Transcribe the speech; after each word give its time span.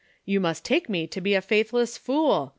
You 0.25 0.39
must 0.39 0.65
take 0.65 0.89
me 0.89 1.05
to 1.05 1.21
be 1.21 1.35
a 1.35 1.43
faithless 1.43 1.95
fool. 1.95 2.49